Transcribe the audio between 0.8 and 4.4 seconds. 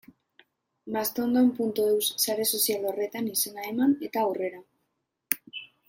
Mastodon.eus sare sozial horretan izena eman, eta